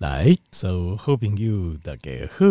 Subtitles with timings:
[0.00, 2.46] 来，所有好朋友大家好，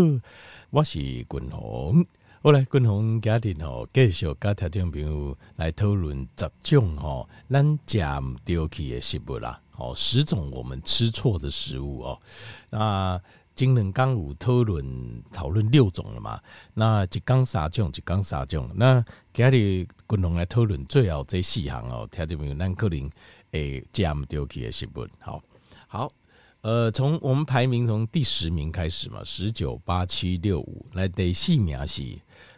[0.70, 2.06] 我是君鸿。
[2.44, 9.59] 好来君鸿家庭吼，继续跟听众朋友来讨论十种吼，咱食唔丢弃的食物啦。
[9.77, 12.21] 哦，十种我们吃错的食物哦。
[12.70, 13.20] 那
[13.55, 16.39] 今日刚有讨论讨论六种了嘛？
[16.75, 18.70] 那一讲三种，一讲三种。
[18.75, 19.04] 那
[19.34, 23.09] 今日君鸿来讨论最后这四项哦，听众朋友咱可能
[23.52, 25.07] 会食唔丢弃的食物。
[25.18, 25.41] 好，
[25.88, 26.13] 好。
[26.62, 32.03] 呃，从我们排名从第十名开始嘛，十九八七六五来第四名是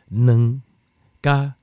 [0.08, 0.59] 能
[1.21, 1.53] 加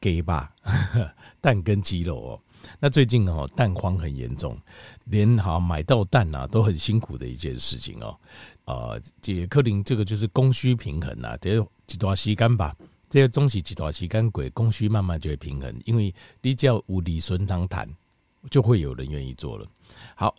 [0.00, 0.54] 鸡吧，
[1.40, 2.40] 蛋跟鸡肉哦。
[2.80, 4.58] 那最近哦，蛋荒很严重，
[5.04, 8.18] 连好买到蛋啊都很辛苦的一件事情哦。
[8.64, 12.74] 呃，这克林这个就是供需平衡呐，这几段时间吧，
[13.10, 17.86] 这些东西几段时间鬼供需慢慢就会平衡，因为你只要无理顺当谈，
[18.50, 19.68] 就会有人愿意做了。
[20.14, 20.34] 好。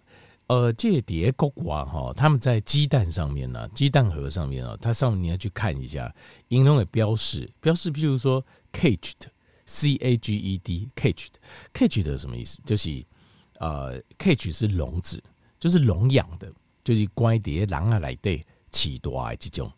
[0.48, 6.14] 呃，这碟国王哈，他们在鸡蛋上面呢，鸡蛋盒上面啊，它上面你要去看一下，
[6.50, 12.60] 应用的标示，标示，譬如说 caged，c a g e d，caged，caged 什么意思？
[12.66, 13.04] 就是
[13.60, 15.24] 呃，cage 是笼子，
[15.60, 16.52] 就是笼养的，
[16.84, 19.72] 就是关碟狼啊来对起多啊这种。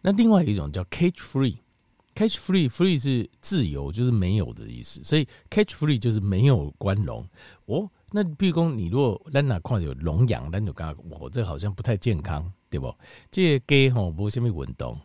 [0.00, 7.28] 那另外一种叫 cage free，cage free，free 是自由，就是没有的意思，所以 cage free 就是没有关笼
[7.66, 7.90] 哦。
[8.12, 12.94] 那譬如说，你如果咱哪看有笼养，咱就讲我这好像不太健康，对不？
[13.30, 14.98] 这个鸡吼无什么运动，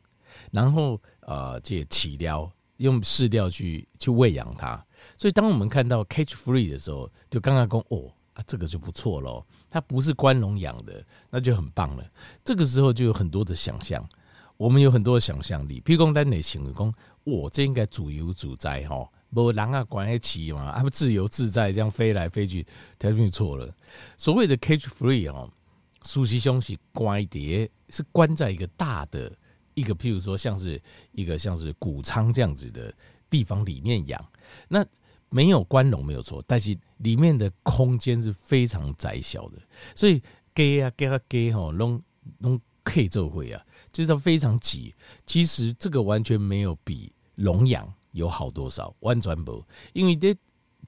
[0.51, 4.83] 然后呃，这个饲料用饲料去去喂养它，
[5.17, 12.05] 所以当我们看到 cage free 的时候，就刚刚讲哦啊，这个就不错喽，它不是关笼养的，那就很棒了。
[12.45, 14.07] 这个时候就有很多的想象，
[14.57, 15.81] 我们有很多的想象力。
[15.81, 16.93] 譬如讲，咱内想讲，
[17.23, 19.09] 我这应该自由自在哈。
[19.31, 22.65] 无人啊，关在起嘛，他们自由自在这样飞来飞去，
[22.99, 23.73] 他就错了。
[24.17, 25.49] 所谓的 cage free 哦，
[26.03, 29.31] 苏西兄是关碟，是关在一个大的
[29.73, 30.81] 一个，譬如说像是
[31.13, 32.93] 一个像是谷仓这样子的
[33.29, 34.23] 地方里面养，
[34.67, 34.85] 那
[35.29, 39.57] 没有关笼没有错，但是里面的空间是非常窄小的，
[39.95, 40.21] 所以
[40.53, 42.01] gay 啊 gay 啊 gay 吼，拢
[42.39, 43.63] 拢 K 就会啊，
[43.93, 44.93] 就是非常挤。
[45.25, 47.91] 其实这个完全没有比笼养。
[48.11, 49.63] 有好多少完全无，
[49.93, 50.35] 因为这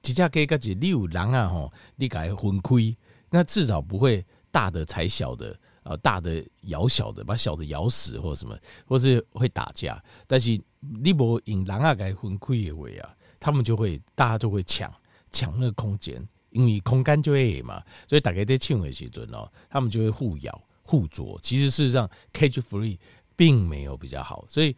[0.02, 2.96] 几家鸡个只你有人啊吼，你给它分开，
[3.30, 8.54] 那至少不会大的踩小的，呃，大的咬小的，把小的咬死或什么，
[8.86, 10.02] 或是会打架。
[10.26, 14.92] 但是你无用人啊给它分开的话啊，他们就会大家就会抢
[15.32, 21.38] 抢那个空间，因为空间就会嘛，所以大家在抢的时阵哦，他们就会互咬互啄。
[21.42, 22.98] 其实事实上，cage free
[23.34, 24.76] 并没有比较好，所以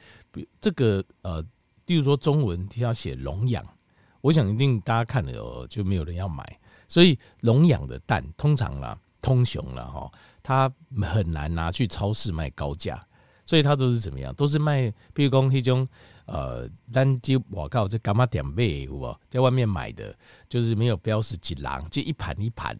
[0.60, 1.44] 这个呃。
[1.86, 3.64] 例如说中文他要写笼养，
[4.20, 6.58] 我想一定大家看了就没有人要买，
[6.88, 10.10] 所以笼养的蛋通常啦，通雄了哈，
[10.42, 13.04] 它很难拿去超市卖高价，
[13.44, 14.34] 所以它都是怎么样？
[14.34, 15.88] 都是卖，比如讲那种
[16.26, 19.16] 呃，单就我靠这干嘛点卖有？
[19.28, 20.12] 在外面买的，
[20.48, 22.76] 就是没有标示几笼，就一盘一盘。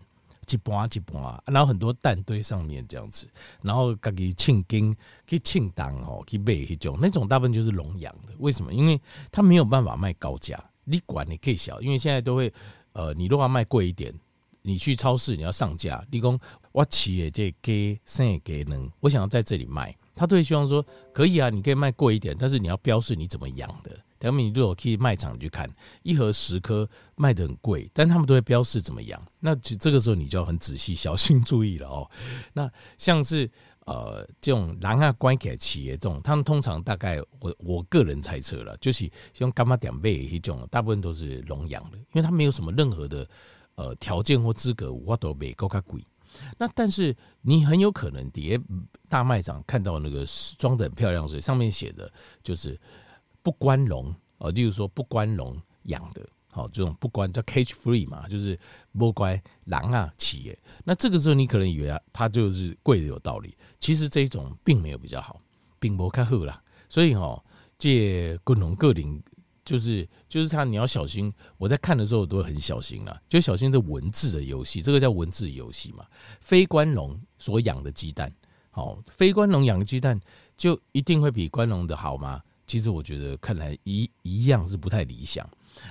[0.49, 3.29] 一盘一盘，然后很多蛋堆上面这样子，
[3.63, 4.97] 然后自己称斤
[5.27, 8.33] 去称档哦，去卖那种，那种大部分就是笼养的。
[8.39, 8.73] 为什么？
[8.73, 9.01] 因为
[9.33, 12.53] 它没有办法卖高价，你管你可以小，因为现在都会
[12.93, 14.15] 呃，你如果卖贵一点，
[14.63, 16.39] 你去超市你要上架，你讲
[16.73, 23.91] 我企业这给生给能，我想要在这里卖，他都会希望说可以啊，你可以卖贵一点，但是你要标示你怎么养的。
[24.19, 25.69] 等你如果去卖场去看，
[26.03, 29.21] 一盒十颗卖得很贵，但他们都会标示怎么养。
[29.39, 32.11] 那就这个时候你就要很仔细、小心注意了哦。
[32.53, 33.51] 那像是
[33.85, 43.29] 呃这种狼啊、关给企业这种，他们通常大概我我个人猜测了，就是像干嘛点背一种，大部分都是笼养的，因为他没有什么任何的
[43.75, 46.05] 呃条件或资格，我都没够卡贵。
[46.59, 48.63] 那但是你很有可能底下
[49.09, 50.25] 大卖场看到那个
[50.59, 52.13] 装得很漂亮，所以上面写的
[52.43, 52.79] 就是。
[53.47, 58.59] 不关笼哦，例如说不关笼养的，好，这种不关叫 cage free 嘛，就是
[58.99, 60.59] 不关狼啊企业。
[60.83, 65.41] 那这个时候你可能以为啊，它就是贵的有道理，其实这一种并没有比较好，
[65.79, 66.61] 并不看好啦。
[66.89, 67.41] 所以哦，
[67.79, 69.23] 借共同个领
[69.65, 71.33] 就是就是他你要小心。
[71.57, 76.05] 我在看的时候都会很小心啊，就小心这文字的游戏，这个叫文字游戏嘛。
[76.41, 78.29] 非关笼所养的鸡蛋，
[78.73, 80.21] 好，非关笼养的鸡蛋
[80.57, 82.43] 就一定会比关笼的好吗？
[82.67, 85.49] 其实我觉得看来一一样是不太理想。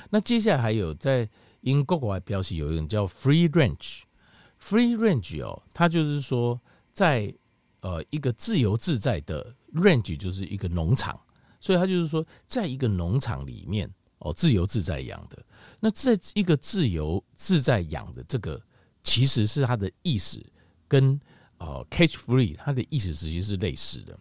[0.10, 1.28] 那接下来还有在
[1.62, 6.60] 英国国外标示有一种叫 free range，free range 哦，它就是说
[6.92, 7.34] 在
[7.82, 11.20] 呃一个自由自在的 range 就是一个农场，
[11.60, 13.90] 所以它就是说在一个农场里面
[14.20, 15.44] 哦自由自在养的。
[15.80, 18.62] 那在一个自由自在养的这个
[19.04, 20.44] 其实是它的意思
[20.88, 21.20] 跟
[21.58, 24.18] 哦，cage free，它的意思其实是类似的。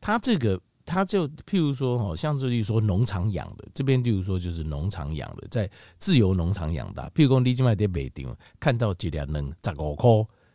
[0.00, 7.02] 它这个，它就譬如说，哦，像这里说农场养的，这边譬如说就是农场养的，在自由农场养的。
[7.14, 10.10] 譬如说你今麦在卖场看到几粒能十五块、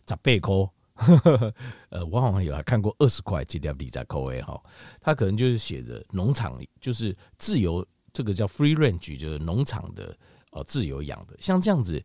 [0.08, 1.54] 十八块，
[1.90, 4.62] 呃，我好像有还看过二十块几粒二十块的哈，
[5.02, 10.16] 它可能就是写着农场，就是自由，这个叫 free range，就是农场的
[10.52, 12.04] 哦，自由养的，像这样子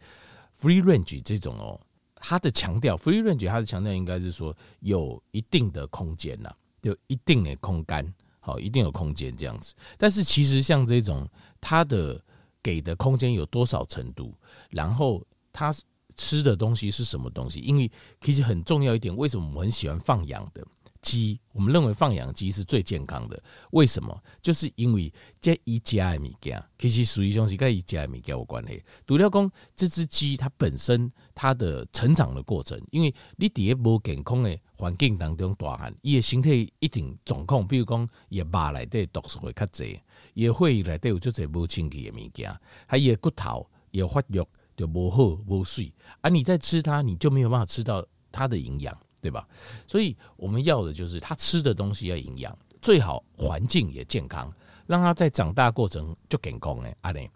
[0.59, 1.81] free range 这种哦。
[2.27, 6.50] 它的强调，free range，它的强调应该是说有一定的空间呐，
[6.85, 9.75] 有一定的空间，好，一定有空间这样子。
[9.99, 11.29] 但是其实像这种，
[11.61, 12.23] 它的
[12.63, 14.33] 给的空间有多少程度，
[14.71, 15.23] 然后
[15.53, 15.75] 它
[16.17, 17.61] 吃的东西是什么东西？
[17.61, 17.91] 因为
[18.21, 20.65] 其实很重要一点，为什么我们很喜欢放养的？
[21.05, 23.41] 鸡，我们认为放养鸡是最健康的。
[23.73, 24.19] 为什么？
[24.41, 28.83] 就是因为这一家的物件，其实属于东西跟一家的物件有关系。
[29.06, 40.01] 独了讲，这只鸡它本身它的成长的过程，因为你在一个不健康的环境当中大汉，伊的身体一定状况，比如讲伊的肉里底毒素会较侪，
[40.33, 45.93] 伊的血液里底有足侪无清气的物件，还伊的骨头、伊的发育就无好无水，
[46.23, 48.99] 啊、你在吃它，你就没有办法吃到它的营养。
[49.25, 49.49] 对吧？
[49.87, 54.53] 所以我们要的就是他吃的东西要营养，最好环境也健康，
[54.87, 57.31] 让他在长大过程就健康哎，阿雷。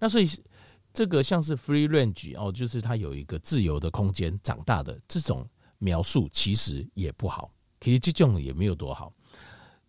[0.00, 0.26] 那所以
[0.90, 5.46] 这个像是 free range 哦，就是他有一个自由的空间长大的这种
[5.76, 9.12] 描述，其实也不好，其实这种也没有多好。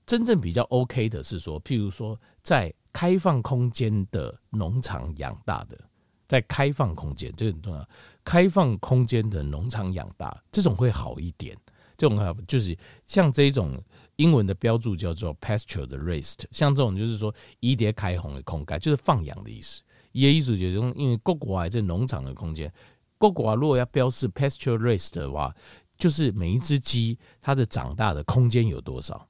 [0.05, 5.79] 真正比较 OK 的是说，譬如说在开放空间的农场养大的。
[6.27, 7.87] 在开放空间，这很重要。
[8.25, 11.55] 开放空间的农场养大，这种会好一点。
[11.97, 12.77] 这种就是
[13.07, 13.81] 像这种
[14.17, 19.81] 英文的标注叫做 pasture raised，像这种就是说一叠开红的空间，就是放养的意思。
[20.11, 22.69] 也意思就是因为各国啊这农场的空间，
[23.17, 25.55] 各国啊如果要标示 pasture raised 的话，
[25.97, 29.25] 就是每一只鸡它的长大的空间有多少。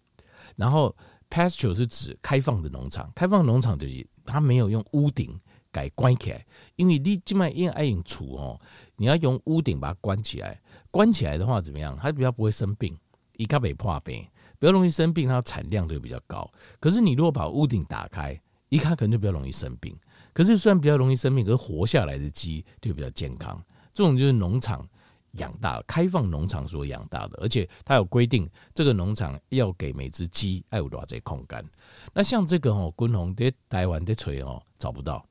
[0.55, 0.95] 然后
[1.29, 5.39] pasture 是指开放的农场，开放农场就是它没有用屋顶。
[5.75, 6.45] 改关起来，
[6.77, 8.57] 因为你今麦因为爱用厨哦，
[8.95, 10.61] 你要用屋顶把它关起来。
[10.89, 11.97] 关起来的话怎么样？
[12.01, 12.97] 它比较不会生病，
[13.35, 14.25] 一卡被破病，
[14.57, 16.49] 比较容易生病，它产量就比较高。
[16.79, 18.39] 可是你如果把屋顶打开，
[18.69, 19.93] 一卡可能就比较容易生病。
[20.31, 23.61] 可是虽然比较容易生病，可是活下来的鸡就比较健康。
[23.93, 24.87] 这种就是农场
[25.33, 31.69] 养大，开放农场所养大的，而且它有规定，这个农场要给每只鸡爱有多少空间。
[32.13, 35.25] 那像这个哦，滚红的台湾的锤哦，找不到。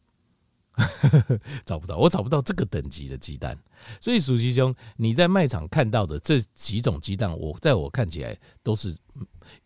[1.65, 3.57] 找不到，我找不到这个等级的鸡蛋，
[4.01, 8.97] 所以鼠鸡兄，你在卖场看到的这几种鸡蛋，我在我看起来都是，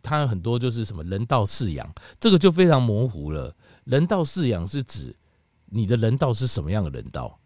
[0.03, 1.91] 它很多就是什么人道饲养，
[2.21, 3.55] 这个就非常模糊了。
[3.85, 5.17] 人道饲养是指
[5.67, 7.39] 你的人道是什么样的人道？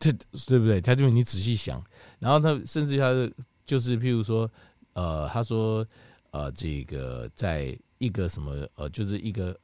[0.00, 0.12] 这
[0.48, 0.80] 对不对？
[0.80, 1.80] 他就你仔细想，
[2.18, 3.32] 然后他甚至他
[3.64, 4.50] 就是譬如说，
[4.94, 5.86] 呃，他说，
[6.32, 9.56] 呃，这个在一个什么，呃，就是一个。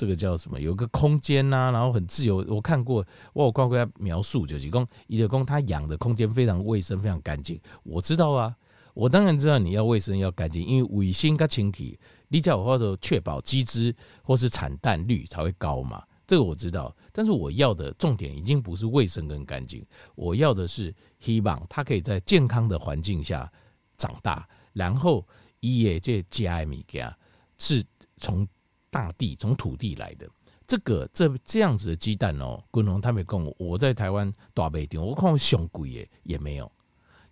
[0.00, 0.58] 这个叫什么？
[0.58, 2.42] 有个空间呐、然后很自由。
[2.48, 7.60] 我看过，我有看过他描述，就是说，伊就讲他养的空间非常卫生，非常干净。
[7.82, 8.56] 我知道啊，
[8.94, 11.98] 我当然知道你要卫生要干净，因为卫生跟清洁，
[12.28, 16.02] 你叫我或者确保鸡只或是产蛋率才会高嘛。
[16.26, 23.52] 这个我知道，但是我要的重点已经不是卫生跟干净，我要的是希望它可以在健康的环境下
[23.98, 25.28] 长大，然后
[25.60, 27.14] 伊也这家米加
[27.58, 27.84] 是
[28.16, 28.48] 从。
[28.90, 30.28] 大地从土地来的，
[30.66, 36.70] 这个这这样子的鸡蛋哦，滚龙他没讲，我在台湾大北店，我看过熊贵耶也没有，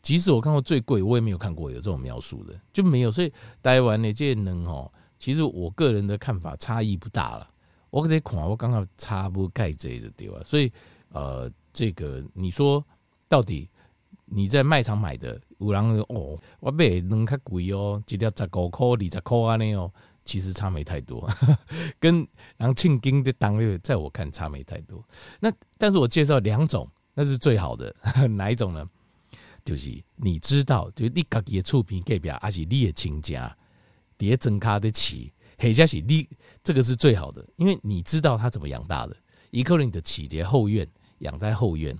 [0.01, 3.11] 即使我看过最贵，我也没有看过有这种描述的，就没有。
[3.11, 7.49] 所以台湾的这些人哦，其实我个人的看法差异不大了。
[7.91, 10.41] 我给你看，我刚好差不盖这的对吧？
[10.45, 10.71] 所以
[11.11, 12.85] 呃，这个你说
[13.29, 13.69] 到底
[14.27, 19.93] 你在卖场买的，有人哦，我买两较贵哦，一粒十五块、二十块安尼哦。
[20.29, 21.27] 其实差没太多，
[21.99, 22.17] 跟
[22.59, 25.03] 然后庆金的档位，在我看差没太多。
[25.41, 27.95] 那但是我介绍两种，那是最好的，
[28.37, 28.87] 哪一种呢？
[29.65, 33.57] 就是你知道，就你自己的厝边隔壁，还是你的亲家，
[34.19, 36.29] 叠整卡的起，或者是你
[36.63, 39.17] 这个是最好的，因为你知道他怎么养大的。
[39.51, 40.87] 一个人的起在后院，
[41.21, 41.99] 养在后院，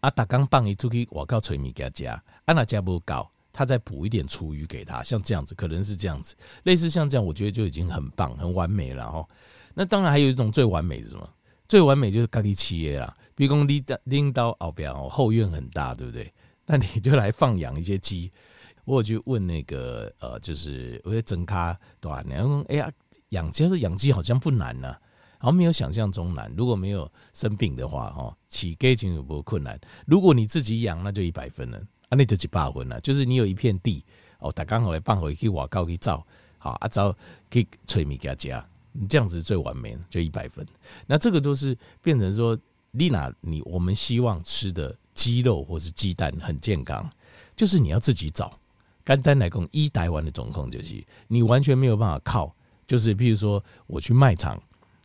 [0.00, 2.14] 啊，打刚放一出去，我靠，催米给他加，
[2.46, 3.30] 啊，那加不高。
[3.54, 6.34] 他再补一点厨余给他，像这样子，可能是这样子，
[6.64, 9.26] 类似像这样，我觉得就已经很棒、很完美了哈。
[9.72, 11.26] 那当然还有一种最完美是什么？
[11.66, 16.30] 最完美就是咖喱企业啦，比如讲拎拎到后边哦，后院很大，对不对？
[16.66, 18.30] 那你就来放养一些鸡。
[18.84, 22.22] 我有去问那个呃，就是我在增咖对吧？
[22.28, 22.90] 然后哎呀，
[23.30, 25.00] 养鸡是养鸡好像不难呢、啊，
[25.40, 26.52] 然后没有想象中难。
[26.54, 29.80] 如果没有生病的话，哈，起鸡就有不困难。
[30.06, 31.80] 如果你自己养，那就一百分了。
[32.08, 33.00] 啊，那就几百分了。
[33.00, 34.04] 就是你有一片地
[34.38, 36.24] 哦，打刚好来放回去瓦高去造，
[36.58, 37.14] 好啊，造
[37.50, 40.66] 去催米给他加，你这样子最完美，就一百分。
[41.06, 42.58] 那这个都是变成说，
[42.92, 47.08] 丽娜，你我们希望吃的鸡肉或是鸡蛋很健康，
[47.56, 48.58] 就是你要自己找。
[49.04, 52.54] 简单来讲，一台湾的总控就是你完全没有办法靠，
[52.86, 54.60] 就是譬如说我去卖场。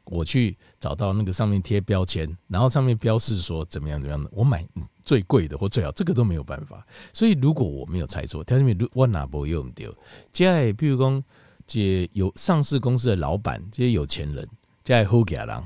[0.06, 4.68] 我去找到那个上面贴标签，然后上面标示说怎么样怎么样的，我买
[5.10, 6.86] 最贵的或最好，这个都没有办法。
[7.12, 9.92] 所以如果我没有猜错，他那边我哪不用丢？
[10.32, 11.24] 接下来，比如说
[11.66, 14.48] 这有上市公司的老板，这些有钱人，
[14.84, 15.64] 接下来好家人，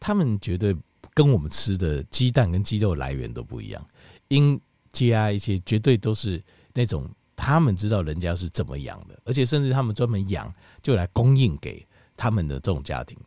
[0.00, 0.74] 他们绝对
[1.12, 3.86] 跟我们吃的鸡蛋跟鸡肉来源都不一样，
[4.28, 4.58] 因
[4.90, 10.50] 加一些绝对都是那种他们知道人家是怎么养的，而且甚至他们专门养
[10.82, 11.86] 就来供应给
[12.16, 13.18] 他们的这种家庭。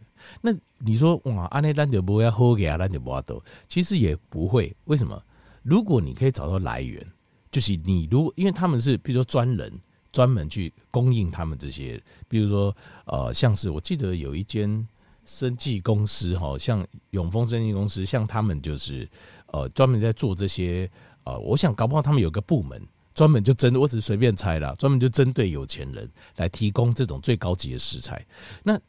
[0.42, 4.76] 那你说哇，安内兰德不要喝给阿兰德不要多，其实也不会。
[4.86, 5.22] 为什么？
[5.70, 7.06] 如果你可以找到来源，
[7.52, 9.72] 就是你如因为他们是，比如说专人
[10.12, 14.88] 专门去供应他们这些，比如说呃，像是我记得有一间
[15.26, 19.08] 生技公司哈，像永丰生技公司，像他们就是
[19.48, 20.90] 呃专门在做这些
[21.24, 22.82] 呃，我想搞不好他们有个部门
[23.14, 28.26] 专门就针，我只是随便猜啦，专门就针对有钱人来提供这种最高级的食材。
[28.64, 28.80] 那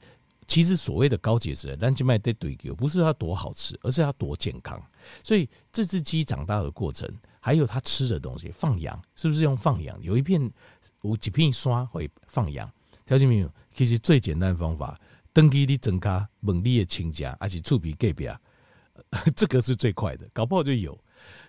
[0.51, 4.83] 其实所谓的高级食材，但就卖得对不是它多好吃，而是它多健康。
[5.23, 9.97] 所以这只鸡长大的过程，还有它吃的东西，放养是不是用放养？
[10.03, 10.51] 有一片
[11.03, 12.69] 有几片刷会放养，
[13.07, 13.49] 条件没有？
[13.73, 15.01] 其实最简单的方法，
[15.33, 18.41] 登记的增加猛力的亲家，而且触鼻盖比啊，
[19.37, 20.99] 这个是最快的，搞不好就有。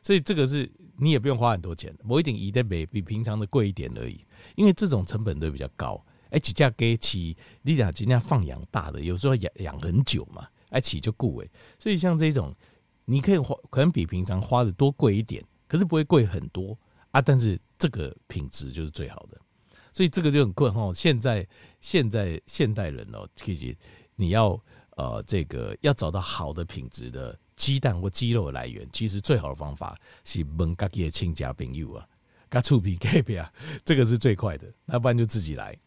[0.04, 4.24] 所以这个是你也不用花很多钱，我一定一定比比平常的贵一点而已，
[4.56, 6.06] 因为这种成本都比较高。
[6.32, 11.48] 哎，几架给起，你俩今天放养大的，有时候养养很久嘛，哎起就顾哎，
[11.78, 12.56] 所以像这种，
[13.06, 16.78] 你可以花，可能比平常花的多贵一点，可是不会贵很多
[17.12, 19.38] 啊，但是这个品质就是最好的，
[19.92, 20.92] 所以这个就很困哈。
[20.94, 21.46] 现在
[21.82, 23.76] 现在现代人哦，其实
[24.16, 24.58] 你要
[24.96, 32.08] 呃这个要找到好的品质的鸡蛋或鸡肉的来源，其实最好的方法是问家己的亲家朋友啊，
[32.50, 33.52] 甲厝边隔壁啊，
[33.84, 35.78] 这个是最快的，要不然就自己来。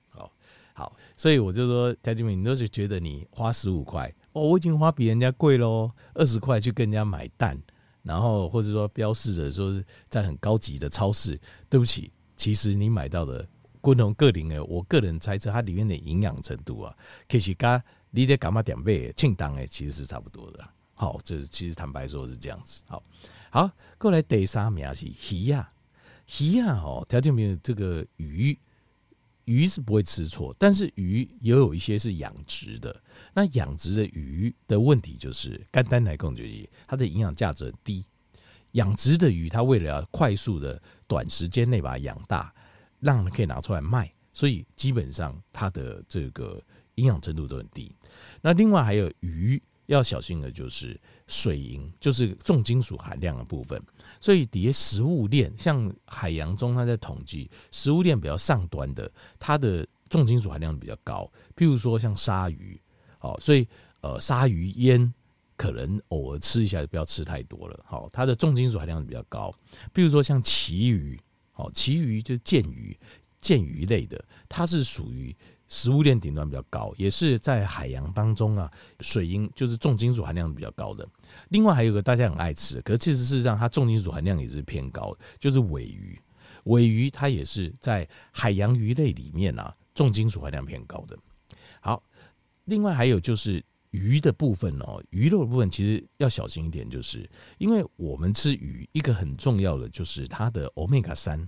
[0.76, 7.56] 好，所以我就说，台金明，你都是觉得你花十五块哦，我已经花比人家贵喽，二十块去跟人家买蛋，
[8.02, 11.40] 然后或者说标示着说是在很高级的超市，
[11.70, 13.46] 对不起，其实你买到的
[13.80, 16.92] 不同个零的，我个人猜测它里面的营养程度啊，
[17.28, 20.68] 其实跟你得干嘛点倍，庆当诶，其实是差不多的。
[20.94, 22.82] 好，这其实坦白说是这样子。
[22.88, 23.00] 好，
[23.50, 25.72] 好，过来第三名是鱼呀，
[26.40, 28.58] 鱼呀，哦，条件没有这个鱼。
[29.44, 32.94] 鱼是不会吃错，但是鱼也有一些是养殖的。
[33.34, 38.04] 那养殖的鱼的问题就是，肝单来供就是它的营养价值很低。
[38.72, 42.52] 养殖的鱼，它为了要快速的短时间内把它养大，
[43.00, 46.62] 让人可以拿出来卖，所以基本上它的这个
[46.96, 47.94] 营养程度都很低。
[48.40, 51.00] 那另外还有鱼要小心的就是。
[51.26, 53.82] 水银就是重金属含量的部分，
[54.20, 61.30] 所以底下食物链，像海洋中，它在统计食物链比较上端的，它的重金属含量比较高。
[61.56, 62.78] 譬如说像鲨鱼，
[63.18, 63.66] 好，所以
[64.02, 65.12] 呃，鲨鱼烟
[65.56, 67.80] 可能偶尔吃一下，就不要吃太多了。
[67.86, 69.50] 好，它的重金属含量比较高。
[69.94, 71.18] 譬如说像旗鱼，
[71.52, 72.94] 好，旗鱼就是剑鱼，
[73.40, 75.34] 剑鱼类的，它是属于。
[75.66, 81.08] 食物链顶端比较高，也是在海洋当中啊，水银就是重金属含量比较高的。
[81.48, 86.18] 另外还有一个大家很爱吃，可是其实事实上它重金属含量也是偏高的，就是尾鱼。
[86.64, 91.16] 尾鱼它也是在海洋鱼类里面啊，重金属含量偏高的。
[91.80, 92.02] 好，
[92.64, 101.46] 另外还有就是鱼的部分哦，鱼肉的部分其实要小心一点，就是因为我们吃鱼，一个很重要的就是它的欧米伽三。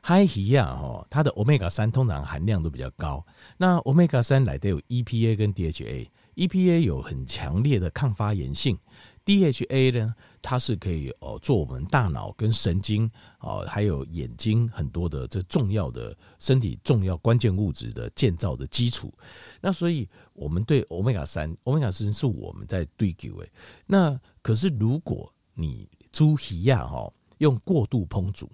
[0.00, 3.22] 海鱼啊，哈，它的欧米伽三通常含量都比较高。
[3.58, 6.08] 那欧米伽三来的有 EPA 跟 DHA
[6.38, 8.78] EPA 有很强烈的抗发炎性
[9.24, 19.12] ，DHA 呢，它是可以哦做我们大脑跟神经哦，还有眼睛很多的这重要的身体重要关键物质的建造的基础。
[19.60, 23.52] 那所以我们对欧米伽三，欧米伽三是我们在对给诶。
[23.84, 28.48] 那可是如果你煮鱼啊，哈，用过度烹煮。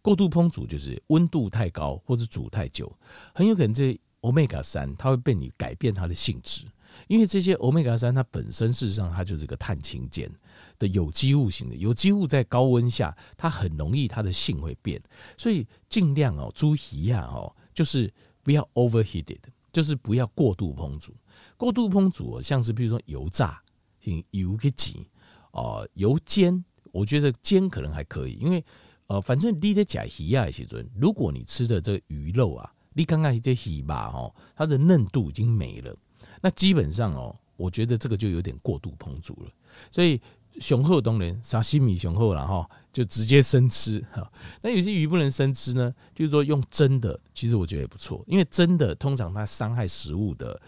[0.00, 2.96] 过度烹煮就是温度太高或者煮太久，
[3.34, 6.66] 很有可能这 Omega 三它会被你改变它的性质，
[7.08, 10.30] 因为这些 Omega 三它本身事实上它就是个碳氢键
[10.78, 15.02] 的有机物型的，有机物在高温下它很容易它的性会变，
[15.36, 19.40] 所以尽量哦，猪鱼啊哦，就是不要 overheated，
[19.72, 21.14] 就是不要过度烹煮。
[21.56, 23.62] 过度烹煮像是比如说油炸，
[24.04, 25.06] 用油给挤
[25.52, 28.64] 哦，油煎，我觉得煎可能还可以，因为。
[29.06, 35.94] 呃，反正你在讲鱼啊，时阵，如果你吃的这个鱼肉啊，你刚刚这鱼吧，哦，它的嫩度已经没了，
[36.44, 39.50] 那基本上哦，我觉得这个就有点过度烹煮了。
[39.90, 40.20] 所以
[40.60, 44.30] 雄厚东人沙西米雄厚了哈，就直接生吃哈。
[44.60, 50.60] 那有些鱼不能生吃呢，就是说用蒸的，其实我觉得也不错，因为蒸的通常它伤害食物的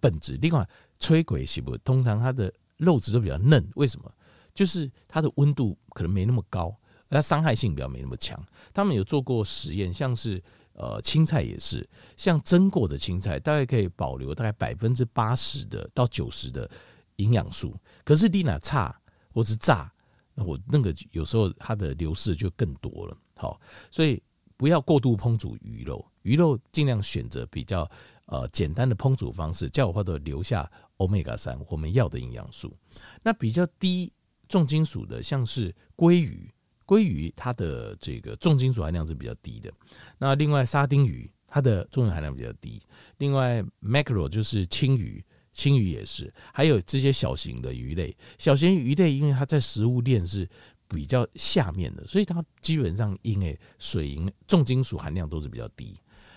[0.00, 0.36] 本质。
[0.42, 0.68] 另外，
[0.98, 4.12] 吹鬼是不，通常它的肉质都比较嫩，为什么？
[4.52, 6.76] 就是它的温度可能没那么高。
[7.08, 8.40] 它伤害性比较没那么强。
[8.74, 10.42] 他们有做过实验，像是
[10.72, 16.70] 呃青菜也是，像蒸过的青菜，大概可以保留大概百分之八十的到九十的
[17.16, 17.76] 营养素。
[18.04, 18.98] 可是丽娜差
[19.32, 19.92] 或是炸，
[20.34, 23.16] 那我那个有时候它的流失就更多了。
[23.36, 23.60] 好，
[23.90, 24.22] 所以
[24.56, 27.90] 不要过度烹煮鱼肉，鱼肉尽量选择比较
[28.26, 32.76] 呃简单的烹煮方式，叫我或者留下欧米伽三我们要的营养素。
[33.22, 34.12] 那比较低
[34.48, 36.52] 重金属的，像是鲑鱼。
[36.90, 39.72] 鲑鱼它的这个重金属含量是比较低的，
[40.18, 42.82] 那另外沙丁鱼它的重金属含量比较低，
[43.18, 50.48] 另外 mackerel 就是青鱼，青鱼也是，还有这些小型的鱼类，小型鱼类因为它在食物链是
[50.88, 55.94] 比较下面的，所以它基本上因为水银重金属含量都是比较低。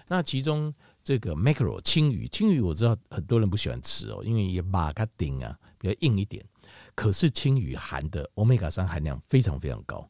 [0.07, 0.71] 那其中
[1.03, 6.45] 这个 mackerel 青鱼，青鱼我知道很多人不喜欢吃哦，因为也马卡丁啊比较硬一点，
[6.93, 10.07] 可是青鱼含的欧米伽三含量非常非常高。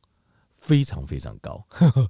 [0.64, 2.10] 非常非常高，呵呵，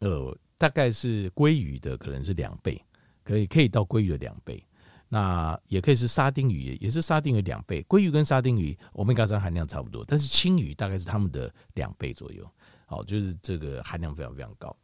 [0.00, 2.84] 呃，大概是鲑鱼的可能是两倍，
[3.22, 4.60] 可以可以到鲑鱼的两倍，
[5.08, 7.80] 那也可以是沙丁鱼，也是沙丁鱼两倍。
[7.84, 12.44] 鲑鱼跟沙丁鱼欧米伽三含量差不多，但是青鱼大概是它们的两倍左右，
[12.86, 14.76] 好，就是这个含量非常非常高。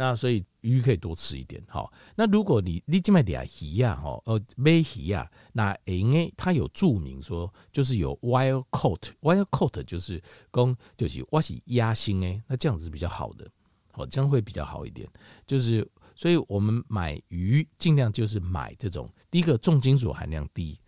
[0.00, 1.84] 那所以鱼可以多吃一点，哈。
[2.14, 13.50] 那如果你你这边俩鱼呀，哈，呃，买鱼呀，那因为它有注明说，就是有 wild caught，wild caught 就是公就是我是鸭心诶，那这样子比较好的，
[13.90, 15.08] 好，这样会比较好一点。
[15.44, 20.78] 就是所以我们买鱼尽量就是买这种，第一个重金属含量低。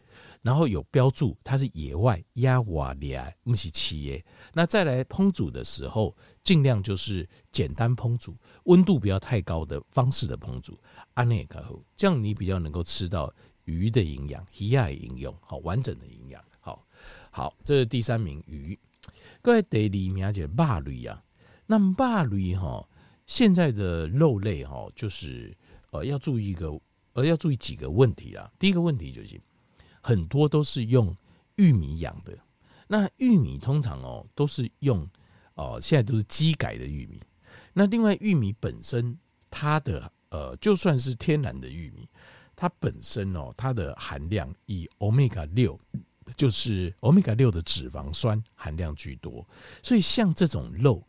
[0.42, 4.24] 然后有标注它是野外压瓦里埃木西企业，
[4.54, 10.80] 那再来烹煮的时候，尽量就是简单烹煮，温度不要太高的方式的烹煮，
[11.12, 13.30] 安内卡后，这样你比较能够吃到
[13.64, 16.86] 鱼的营养，鱼亚的营养，好完整的营养，好，
[17.30, 18.78] 好，这是第三名鱼。
[19.42, 21.22] 各位第二名就是肉类啊，
[21.66, 22.88] 那肉类哈，
[23.26, 25.54] 现在的肉类哈，就是
[25.90, 26.80] 呃要注意一个，
[27.12, 29.38] 呃要注意几个问题啊，第一个问题就是。
[30.00, 31.14] 很多都是用
[31.56, 32.36] 玉米养的，
[32.88, 35.06] 那玉米通常哦都是用
[35.54, 37.20] 哦，现在都是机改的玉米。
[37.72, 39.16] 那另外玉米本身
[39.50, 42.08] 它的呃，就算是天然的玉米，
[42.56, 45.78] 它本身哦它的含量以欧米伽六，
[46.36, 49.46] 就是欧米伽六的脂肪酸含量居多，
[49.82, 51.02] 所以像这种肉，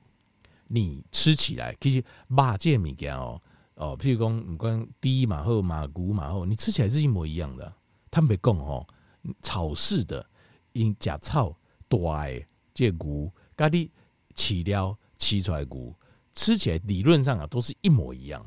[0.67, 3.41] 你吃起来其实马介米干哦
[3.75, 7.73] 哦，譬如讲你关低马后马骨马后，你吃起来是一模一样的。
[8.11, 8.85] 他们讲哦，
[9.41, 10.23] 草式的
[10.73, 13.89] 因假草大诶，这骨咖喱
[14.35, 15.95] 起料起出来骨，
[16.35, 18.45] 吃起来理论上啊都是一模一样，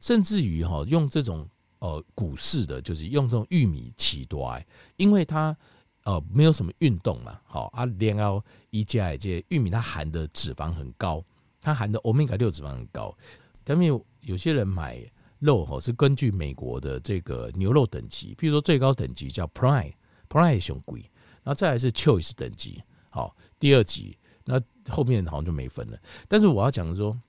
[0.00, 1.46] 甚至于哈用这种
[1.80, 4.58] 呃谷式的，就是用这种玉米起多，
[4.96, 5.54] 因为它
[6.04, 11.22] 呃没有什么运动嘛，好啊，然后一加一这玉米它含的脂肪很高，
[11.60, 13.14] 它含的欧米伽六脂肪很高，
[13.62, 15.06] 他们有有些人买。
[15.42, 21.00] 肉哈是根据美国的这个牛肉等级，譬如说最高等级叫 Prime，Prime 熊贵，
[21.42, 25.98] 然后再来是 Choice 等级，好，第二级，那后面好像就没分了。
[26.28, 27.20] 但是我要讲说，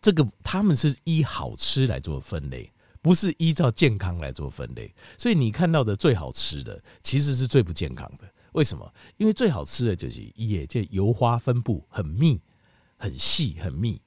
[0.00, 4.94] 这个他们是依好吃来做分类，不是依照健康来做分类。
[5.18, 8.24] 所以你看到的最好吃的，其实是最不健康的。
[8.52, 8.90] 为什么？
[9.16, 12.40] 因为最好吃的就是也就油花分布很密、
[12.96, 14.00] 很细、很密，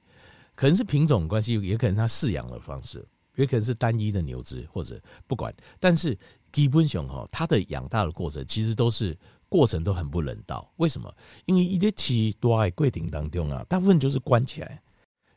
[0.54, 3.06] 可能是品种关系，也可能它饲养的方式。
[3.38, 6.16] 也可能是单一的牛只，或者不管，但是
[6.52, 9.16] 基本上哈，它的养大的过程其实都是
[9.48, 10.68] 过程都很不人道。
[10.76, 11.14] 为什么？
[11.46, 14.82] 因为一些起多爱规定当中啊，大部分就是关起来，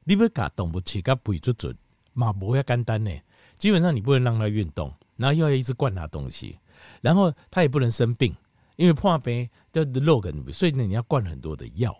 [0.03, 1.77] 你不搞动物起个不准准，
[2.13, 3.11] 马不要简单呢。
[3.57, 6.57] 基本上你不能让它运动，然后又要一直灌它东西，
[7.01, 8.35] 然后它也不能生病，
[8.77, 11.95] 因为破病叫肉梗，所以呢你要灌很多的药。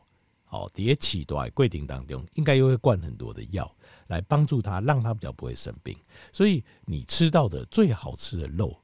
[0.51, 3.73] 好，叠起多爱规定当中，应该又会灌很多的药。
[4.07, 5.97] 来帮助他，让他比较不会生病。
[6.33, 8.77] 所以你吃到的最好吃的肉，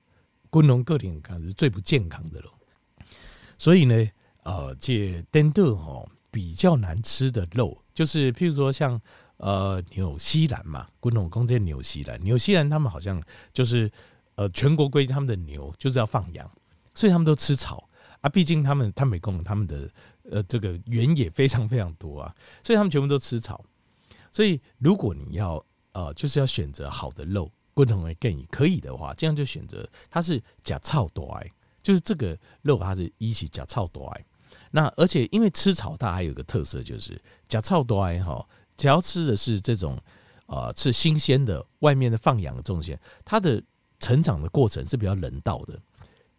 [0.49, 2.49] 滚龙个体看是最不健康的肉。
[3.57, 4.09] 所以呢，
[4.43, 9.01] 呃，这登豆哈比较难吃的肉，就是譬如说像
[9.35, 13.91] 呃纽西兰嘛，滚龙公这纽西兰，纽西兰他们好像就是
[14.35, 16.49] 呃全国规他们的牛就是要放养，
[16.93, 17.89] 所以他们都吃草
[18.21, 18.29] 啊。
[18.29, 19.91] 毕竟他们他们美共他们的
[20.31, 23.63] 呃这个原野非常非常多啊，所以他们全部都吃草。
[24.31, 25.63] 所以如果你要
[25.93, 34.25] 呃，就是要选择好的肉，滚筒会更可以的话，这样就选择它是假草多癌，就是这个肉它是一起假草多癌。
[34.69, 39.99] 那而且因为吃草它还有个特色就是假草多癌哈，只要吃的是这种
[40.45, 43.63] 呃吃新鲜的，外面的放养的种些，它的
[43.99, 45.79] 成长的过程是比较人道的。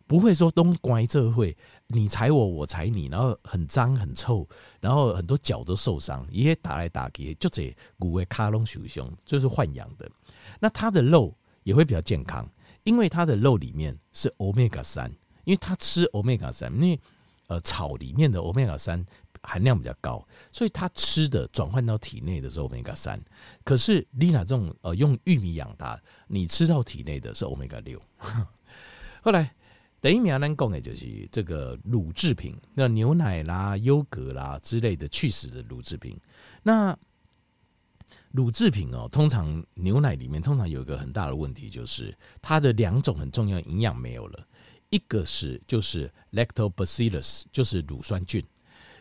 [0.09, 1.55] 不会说东乖这会
[1.89, 4.49] 你踩我我踩你，然后很脏很臭，
[4.81, 10.11] 然后很多脚都受伤，也打来打去，就这骨为卡隆鼠熊，就是换养的。
[10.61, 12.51] 那它的肉也会比较健康，
[12.85, 15.11] 因为它的肉里面是欧米伽三，
[15.45, 16.99] 因为它吃欧米伽三，因为
[17.49, 19.05] 呃草里面的欧米伽三
[19.43, 23.23] 含量比较高，所以它吃的转换到体内的是欧米伽三。
[23.63, 28.01] 可是丽娜这种呃用玉米养大，你吃到体内的是欧米伽六。
[29.21, 29.55] 后来。
[30.01, 36.17] 等于名咱讲的就是这个乳制品，那牛奶啦、优格啦之类的去死的乳制品。
[36.63, 36.97] 那
[38.31, 44.47] 乳制品哦，通常牛奶里面通常有一个很大的问题，就是它的两种很重要营养没有了。
[44.91, 48.41] 一个是就是 lactobacillus，就是乳酸菌；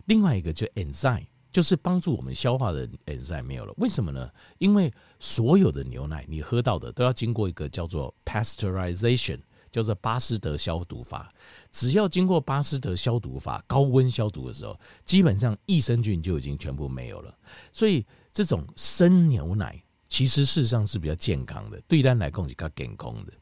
[0.06, 3.74] 另外一个就 enzyme，就是帮助我们消化的 enzyme 没有了。
[3.78, 4.30] 为什么呢？
[4.58, 9.40] 因为所有的牛奶你喝到的都要经过一个叫做 pasteurization。
[9.72, 11.32] 叫做巴斯德消毒法，
[11.72, 17.38] 只要经过巴斯德消毒法高温消毒的时候，基本上益生菌就已经全部没有了。
[17.72, 23.34] 所以这种生牛奶其实事实上是比较健康的，对人来讲是较健康的。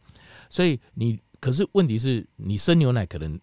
[0.49, 3.39] 所以你可是问题是你生牛奶可能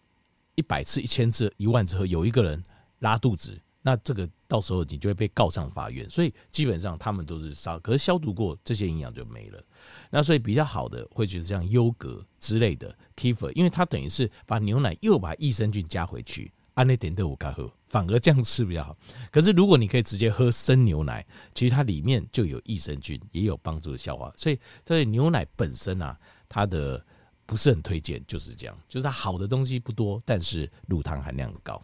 [0.54, 2.62] 一百次、一千次、一万次后有一个人
[2.98, 3.58] 拉肚子。
[3.82, 9.60] 那这个到时候你就会被告上法院，所以基本上他们都是烧，可是消毒过这些营养就没了。
[10.08, 18.96] 那所以比较好的会觉得像优格之类的 Kefir，因为它等于是把牛奶又把益生菌加回去，按那点都我该喝，反而这样吃比较好。
[19.32, 24.32] 可是如果你可以直接喝生牛奶，其实它里面就有益生菌，也有帮助的消化。
[24.36, 26.16] 所以在牛奶本身啊，
[26.48, 27.04] 它的
[27.46, 31.82] 不是很推荐，就是这样，就是它好的东西不多，但是乳糖含量高。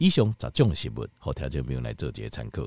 [0.00, 2.66] 以上十种食物，好条件朋友来做一个参考。